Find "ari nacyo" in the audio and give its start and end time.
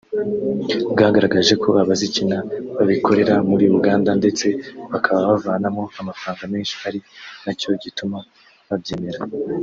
6.87-7.69